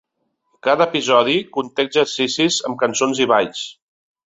Cada 0.67 0.87
episodi 0.93 1.35
conté 1.59 1.85
exercicis 1.89 2.59
amb 2.71 2.81
cançons 2.83 3.25
i 3.27 3.31
balls. 3.37 3.65